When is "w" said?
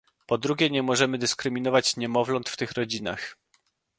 2.49-2.57